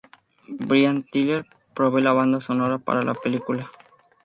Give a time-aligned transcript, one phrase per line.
[0.57, 1.45] Brian Tyler
[1.75, 3.69] provee la banda sonora para la película.